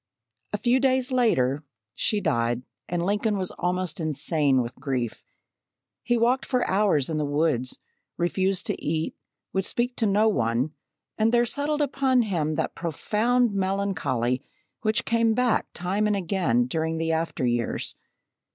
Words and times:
A 0.51 0.57
few 0.57 0.79
days 0.79 1.11
later, 1.11 1.59
she 1.93 2.21
died 2.21 2.63
and 2.89 3.05
Lincoln 3.05 3.37
was 3.37 3.51
almost 3.51 3.99
insane 3.99 4.59
with 4.63 4.73
grief. 4.77 5.23
He 6.01 6.17
walked 6.17 6.43
for 6.43 6.67
hours 6.67 7.07
in 7.07 7.17
the 7.17 7.23
woods, 7.25 7.77
refused 8.17 8.65
to 8.65 8.81
eat, 8.83 9.15
would 9.53 9.63
speak 9.63 9.95
to 9.97 10.07
no 10.07 10.27
one, 10.27 10.73
and 11.19 11.31
there 11.31 11.45
settled 11.45 11.83
upon 11.83 12.23
him 12.23 12.55
that 12.55 12.73
profound 12.73 13.53
melancholy 13.53 14.41
which 14.81 15.05
came 15.05 15.35
back, 15.35 15.67
time 15.71 16.07
and 16.07 16.15
again, 16.15 16.65
during 16.65 16.97
the 16.97 17.11
after 17.11 17.45
years. 17.45 17.95